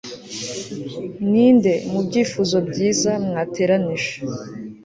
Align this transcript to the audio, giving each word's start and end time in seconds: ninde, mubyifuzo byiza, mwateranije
ninde, 1.29 1.73
mubyifuzo 1.91 2.57
byiza, 2.67 3.11
mwateranije 3.27 4.13